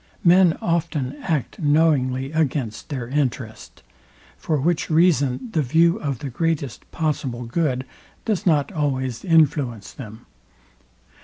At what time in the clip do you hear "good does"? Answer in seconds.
7.45-8.43